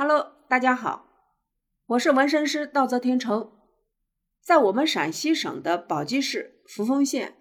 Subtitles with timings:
[0.00, 1.08] Hello，大家好，
[1.86, 3.50] 我是纹身师道泽天成。
[4.40, 7.36] 在我们陕西省的宝鸡市扶风县，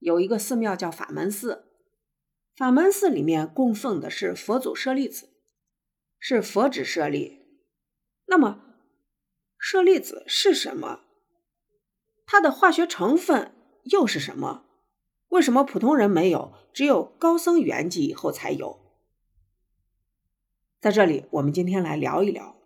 [0.00, 1.66] 有一个寺庙叫法门寺。
[2.56, 5.28] 法门寺里面供奉的是佛祖舍利子，
[6.18, 7.46] 是佛指舍利。
[8.26, 8.58] 那么，
[9.56, 11.02] 舍利子是什么？
[12.26, 13.54] 它的化学成分
[13.84, 14.64] 又是什么？
[15.28, 18.83] 为什么普通人没有，只有高僧圆寂以后才有？
[20.84, 22.56] 在这里，我们今天来聊一聊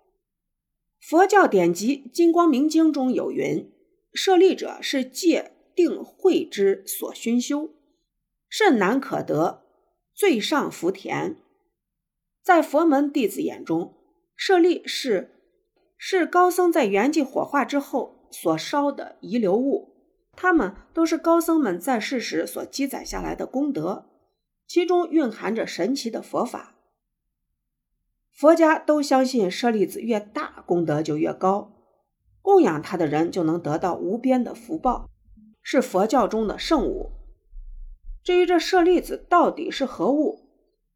[1.01, 3.71] 佛教典籍《金光明经》中有云
[4.13, 7.71] ：“舍利者是戒定慧之所熏修，
[8.49, 9.63] 甚难可得，
[10.13, 11.37] 最上福田。”
[12.43, 13.95] 在佛门弟子眼中，
[14.35, 15.31] 舍利是
[15.97, 19.95] 是高僧在圆寂火化之后所烧的遗留物，
[20.33, 24.07] 它们都是高僧们在世时所积攒下来的功德，
[24.67, 26.75] 其中蕴含着神奇的佛法。
[28.39, 31.73] 佛家都相信舍利子越大，功德就越高，
[32.41, 35.11] 供养他的人就能得到无边的福报，
[35.61, 37.11] 是佛教中的圣物。
[38.23, 40.39] 至于这舍利子到底是何物，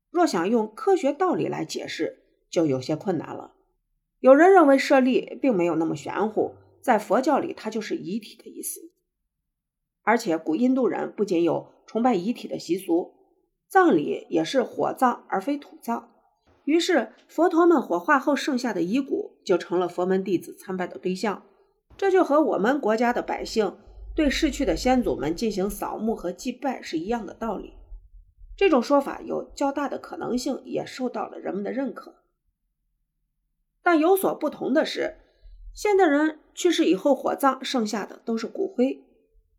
[0.08, 3.54] 若想用科学道理来解释，就有些困难了。
[4.20, 8.92] 有人认为舍利并没有那么玄乎，在佛教里它就是遗体的意思，
[10.02, 13.14] 而且古印度人不仅有崇拜遗体的习俗，
[13.68, 16.10] 葬礼也是火葬而非土葬。
[16.64, 21.42] 于是，佛陀们火化后剩下的遗骨就成了佛门弟子参拜的对象。
[21.96, 23.76] 这就和我们国家的百姓
[24.14, 27.74] 对逝去的先祖们进行扫墓和祭拜是一样的道理。
[28.56, 32.16] 这种说法有较大的可能性，也受到了人们的认可。
[33.82, 35.16] 但有所不同的是，
[35.74, 39.04] 现代人去世以后火葬，剩下的都是骨灰，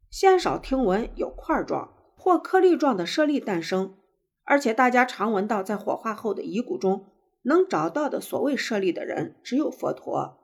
[0.09, 3.97] 鲜少听闻有块状或颗粒状的舍利诞生。
[4.45, 7.05] 而且大家常闻到，在火化后的遗骨中
[7.43, 10.39] 能找到的所谓舍利的人，只有佛陀。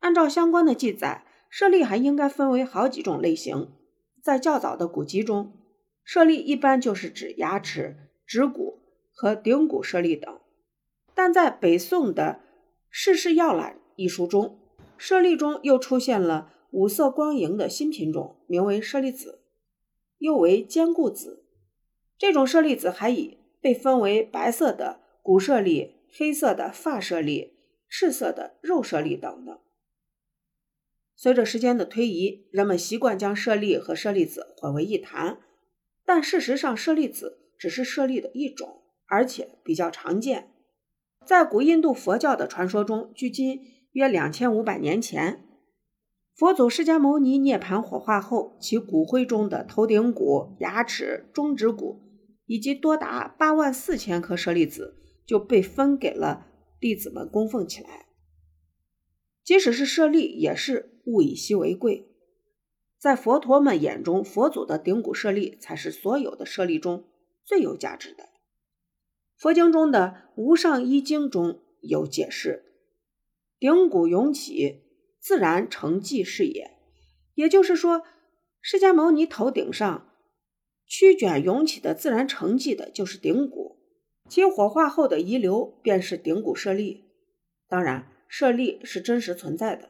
[0.00, 3.72] 按照相关的记载，舍利还应该分为好几种类型。
[4.22, 5.52] 在较早的古籍中，
[6.04, 8.80] 舍利一般就是指牙齿、指骨
[9.14, 10.38] 和顶骨舍利等。
[11.14, 12.40] 但在北宋的
[12.90, 14.58] 《世事要览》一书中，
[14.96, 19.40] 舍利中又出现了五色光莹的新品种，名为舍利子，
[20.18, 21.44] 又为坚固子。
[22.20, 27.54] 这种舍利子还以被分为白色的骨舍利、黑色的发舍利、
[27.88, 29.58] 赤色的肉舍利等等。
[31.16, 35.38] 随着时间的推移，人们习惯将舍利和舍利子混为一谈，
[36.04, 40.52] 但事实上，舍利子只是舍利的一种，而且比较常见。
[41.24, 45.42] 在古印度佛教的传说中，距今约两千五百年前，
[46.34, 52.09] 佛祖释迦牟尼涅盘火化后，其骨灰中的头顶骨、牙齿、中指骨。
[52.50, 56.48] 以及多达八万四千颗舍利子就被分给了
[56.80, 58.06] 弟子们供奉起来。
[59.44, 62.10] 即使是舍利，也是物以稀为贵。
[62.98, 67.04] 在佛陀们眼中，佛祖的顶骨舍利才是所有的舍利中
[67.44, 68.28] 最有价值的。
[69.36, 72.64] 佛经中的《无上一经》中有解释
[73.60, 74.82] ：“顶骨涌起，
[75.20, 76.72] 自然成寂是也。”
[77.34, 78.02] 也就是说，
[78.60, 80.08] 释迦牟尼头顶上。
[80.90, 83.76] 曲卷涌起的自然成绩的就是顶骨，
[84.28, 87.04] 其火化后的遗留便是顶骨舍利。
[87.68, 89.84] 当然，舍利是真实存在的。《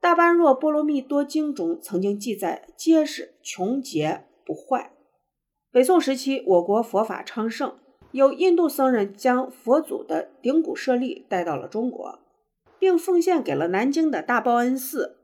[0.00, 4.92] 大般若波罗蜜多经》中曾经记载，结实穷劫不坏。
[5.72, 7.78] 北宋时期，我国佛法昌盛，
[8.12, 12.18] 有印度僧人将佛祖的顶骨舍利带到了中国，
[12.78, 15.16] 并奉献给了南京的大报恩寺。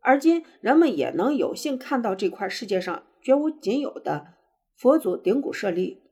[0.00, 3.02] 而今，人们也能有幸看到这块世界上。
[3.24, 4.34] 绝无仅有的
[4.76, 6.02] 佛祖顶骨舍利，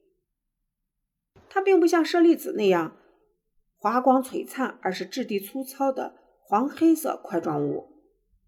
[1.50, 2.96] 它并不像舍利子那样
[3.76, 8.02] 华光璀璨，而是质地粗糙的黄黑色块状物，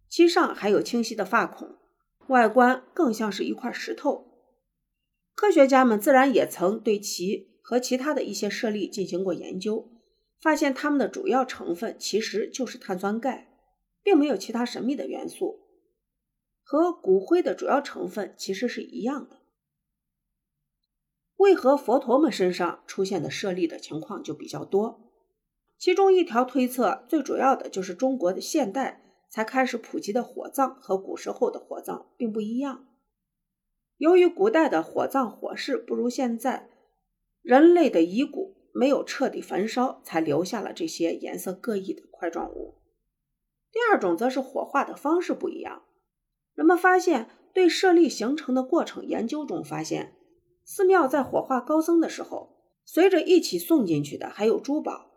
[0.08, 1.76] 其上还有清晰的发孔，
[2.28, 4.32] 外观更像是一块石头。
[5.34, 9.90] 科学家们自然也曾对其和其他的一些舍利进行过研究，
[10.40, 13.48] 发现它们的主要成分其实就是碳酸钙，
[14.02, 15.63] 并没有其他神秘的元素。
[16.64, 19.42] 和骨灰的主要成分其实是一样的，
[21.36, 25.12] 为何佛陀们身上出现的舍利的情况就比较多？
[25.76, 32.88] 其中一条推测，最主要的就是中国的现代才开始普及的火葬和古时候的火葬并不一样。
[33.98, 36.70] 由于古代的火葬火势不如现在，
[37.42, 42.76] 人类的遗骨没有彻底焚烧，才留下了这些颜色各异的块状物。
[43.70, 45.82] 第二种则是火化的方式不一样。
[46.54, 50.14] 人们发现，对舍利形成的过程研究中发现，
[50.64, 55.10] 寺庙在火化高僧的时候，随着一起送进去的还有珠宝，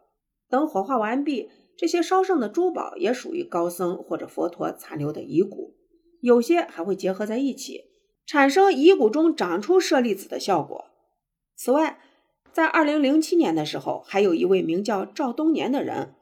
[0.49, 5.75] 等火化完毕，这些烧剩的珠宝也属于高僧或者佛陀残留的遗骨，
[6.21, 7.85] 有些还会结合在一起，
[8.25, 10.85] 产生遗骨中长出舍利子的效果。
[11.55, 11.99] 此外，
[12.51, 16.15] 在二零零七年的时候，还有一位名叫赵东年的人，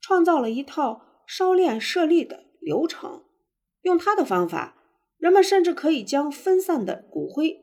[0.00, 3.22] 创造了一套烧炼舍利的流程。
[3.86, 4.74] 用他的方法，
[5.16, 7.60] 人们甚至可以将分散的骨灰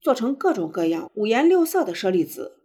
[0.00, 2.60] 做成各种各样、五颜六色的舍利子。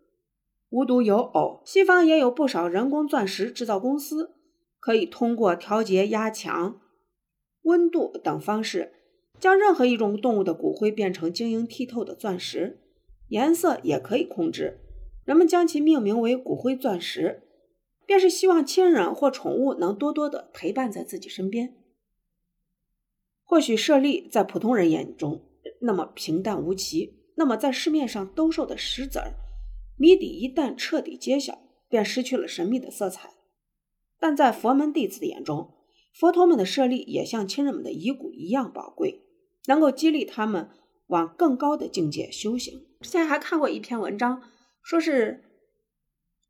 [0.69, 4.35] 无独有偶，西方也有不少人工钻石制造公司，
[4.79, 6.79] 可以通过调节压强、
[7.63, 8.93] 温度等方式，
[9.39, 12.79] 将任何一种动物的骨灰变成晶莹剔透的钻石，
[13.29, 14.77] 颜色也可以控制。
[15.25, 17.41] 人们将其命名为“骨灰钻石”，
[18.05, 21.73] 便是希望亲人或宠物能多多的陪伴在自己身边。
[23.53, 25.45] 或许舍利在普通人眼中
[25.79, 29.35] 那么平淡无奇，那么在市面上兜售的石子儿。
[29.95, 33.29] 谜底一旦彻底揭晓，便失去了神秘的色彩。
[34.19, 35.71] 但在佛门弟子的眼中，
[36.15, 39.21] 佛陀们的舍利也像亲人们的遗骨一样宝贵，
[39.67, 40.71] 能够激励他们
[41.05, 42.87] 往更高的境界修行。
[43.01, 44.41] 之前还看过一篇文章，
[44.81, 45.43] 说是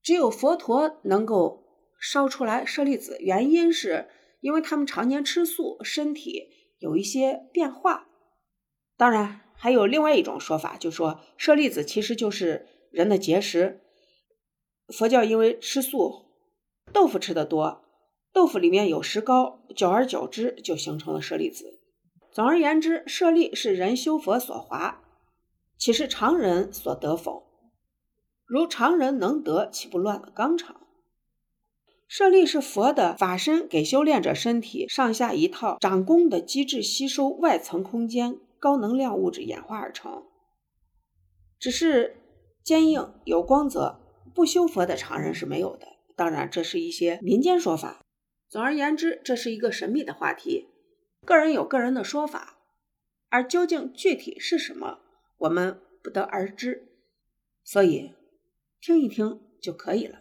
[0.01, 1.65] 只有佛陀能够
[1.99, 4.07] 烧出来舍利子，原因是
[4.39, 6.47] 因为他们常年吃素，身体
[6.83, 8.07] 有一些变化。
[8.97, 12.67] 当然，还有另外一种说法，就说舍利子其实就是。
[12.93, 13.81] 人的结石，
[14.89, 16.27] 佛教因为吃素，
[16.91, 17.83] 豆腐吃的多，
[18.31, 21.79] 豆腐里面有石膏，久而久之就形成了舍利子。
[22.31, 25.01] 总而言之，舍利是人修佛所华，
[25.75, 27.47] 岂是常人所得否？
[28.45, 30.82] 如常人能得，岂不乱了纲常？
[32.15, 40.23] 舍利是佛的法身，给修炼者身体上下一套掌功的机制，吸收外层空间高能量物质演化而成，
[41.57, 42.17] 只是。
[42.63, 43.99] 坚硬有光泽，
[44.35, 45.87] 不修佛的常人是没有的。
[46.15, 47.99] 当然，这是一些民间说法。
[48.47, 50.67] 总而言之，这是一个神秘的话题，
[51.25, 52.59] 个人有个人的说法，
[53.29, 54.99] 而究竟具体是什么，
[55.39, 56.89] 我们不得而知。
[57.63, 58.13] 所以，
[58.79, 60.19] 听一听就可以了。